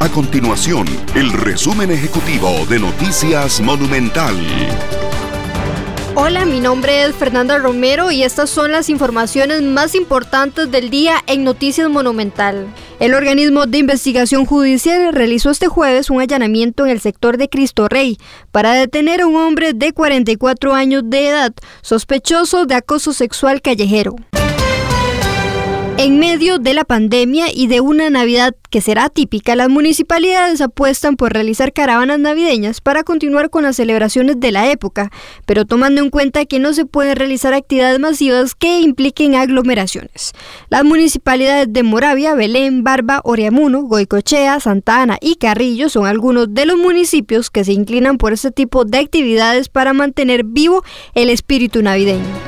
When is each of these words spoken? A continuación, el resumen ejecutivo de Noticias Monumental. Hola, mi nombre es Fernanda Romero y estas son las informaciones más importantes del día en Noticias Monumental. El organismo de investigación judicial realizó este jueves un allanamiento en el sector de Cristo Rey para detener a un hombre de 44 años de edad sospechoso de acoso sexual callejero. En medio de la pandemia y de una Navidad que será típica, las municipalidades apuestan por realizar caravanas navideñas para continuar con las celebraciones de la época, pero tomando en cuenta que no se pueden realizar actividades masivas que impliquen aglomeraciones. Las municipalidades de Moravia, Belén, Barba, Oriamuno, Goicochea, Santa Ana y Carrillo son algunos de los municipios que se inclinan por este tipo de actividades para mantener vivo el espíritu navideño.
A 0.00 0.08
continuación, 0.08 0.86
el 1.16 1.32
resumen 1.32 1.90
ejecutivo 1.90 2.64
de 2.66 2.78
Noticias 2.78 3.60
Monumental. 3.60 4.36
Hola, 6.14 6.44
mi 6.46 6.60
nombre 6.60 7.02
es 7.02 7.16
Fernanda 7.16 7.58
Romero 7.58 8.12
y 8.12 8.22
estas 8.22 8.48
son 8.48 8.70
las 8.70 8.90
informaciones 8.90 9.60
más 9.62 9.96
importantes 9.96 10.70
del 10.70 10.90
día 10.90 11.16
en 11.26 11.42
Noticias 11.42 11.90
Monumental. 11.90 12.72
El 13.00 13.12
organismo 13.12 13.66
de 13.66 13.78
investigación 13.78 14.46
judicial 14.46 15.12
realizó 15.12 15.50
este 15.50 15.66
jueves 15.66 16.10
un 16.10 16.20
allanamiento 16.20 16.86
en 16.86 16.92
el 16.92 17.00
sector 17.00 17.36
de 17.36 17.48
Cristo 17.48 17.88
Rey 17.88 18.18
para 18.52 18.74
detener 18.74 19.22
a 19.22 19.26
un 19.26 19.34
hombre 19.34 19.72
de 19.72 19.92
44 19.92 20.74
años 20.74 21.02
de 21.06 21.28
edad 21.28 21.52
sospechoso 21.82 22.66
de 22.66 22.76
acoso 22.76 23.12
sexual 23.12 23.60
callejero. 23.60 24.14
En 26.00 26.20
medio 26.20 26.60
de 26.60 26.74
la 26.74 26.84
pandemia 26.84 27.46
y 27.52 27.66
de 27.66 27.80
una 27.80 28.08
Navidad 28.08 28.54
que 28.70 28.80
será 28.80 29.08
típica, 29.08 29.56
las 29.56 29.68
municipalidades 29.68 30.60
apuestan 30.60 31.16
por 31.16 31.32
realizar 31.32 31.72
caravanas 31.72 32.20
navideñas 32.20 32.80
para 32.80 33.02
continuar 33.02 33.50
con 33.50 33.64
las 33.64 33.74
celebraciones 33.74 34.38
de 34.38 34.52
la 34.52 34.70
época, 34.70 35.10
pero 35.44 35.64
tomando 35.64 36.00
en 36.00 36.10
cuenta 36.10 36.44
que 36.44 36.60
no 36.60 36.72
se 36.72 36.86
pueden 36.86 37.16
realizar 37.16 37.52
actividades 37.52 37.98
masivas 37.98 38.54
que 38.54 38.78
impliquen 38.78 39.34
aglomeraciones. 39.34 40.34
Las 40.68 40.84
municipalidades 40.84 41.66
de 41.72 41.82
Moravia, 41.82 42.36
Belén, 42.36 42.84
Barba, 42.84 43.20
Oriamuno, 43.24 43.82
Goicochea, 43.82 44.60
Santa 44.60 45.02
Ana 45.02 45.18
y 45.20 45.34
Carrillo 45.34 45.88
son 45.88 46.06
algunos 46.06 46.54
de 46.54 46.64
los 46.64 46.78
municipios 46.78 47.50
que 47.50 47.64
se 47.64 47.72
inclinan 47.72 48.18
por 48.18 48.32
este 48.32 48.52
tipo 48.52 48.84
de 48.84 48.98
actividades 48.98 49.68
para 49.68 49.94
mantener 49.94 50.44
vivo 50.44 50.84
el 51.14 51.28
espíritu 51.28 51.82
navideño. 51.82 52.47